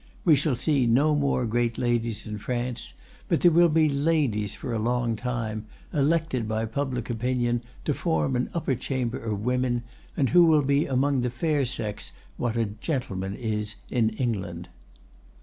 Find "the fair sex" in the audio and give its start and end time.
11.21-12.13